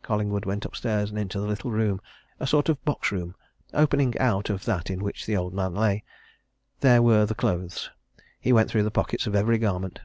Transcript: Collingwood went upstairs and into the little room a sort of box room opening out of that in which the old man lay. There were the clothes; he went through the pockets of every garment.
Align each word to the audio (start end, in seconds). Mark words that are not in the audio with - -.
Collingwood 0.00 0.46
went 0.46 0.64
upstairs 0.64 1.10
and 1.10 1.18
into 1.18 1.38
the 1.38 1.46
little 1.46 1.70
room 1.70 2.00
a 2.40 2.46
sort 2.46 2.70
of 2.70 2.82
box 2.86 3.12
room 3.12 3.34
opening 3.74 4.16
out 4.16 4.48
of 4.48 4.64
that 4.64 4.88
in 4.88 5.04
which 5.04 5.26
the 5.26 5.36
old 5.36 5.52
man 5.52 5.74
lay. 5.74 6.02
There 6.80 7.02
were 7.02 7.26
the 7.26 7.34
clothes; 7.34 7.90
he 8.40 8.50
went 8.50 8.70
through 8.70 8.84
the 8.84 8.90
pockets 8.90 9.26
of 9.26 9.34
every 9.34 9.58
garment. 9.58 10.00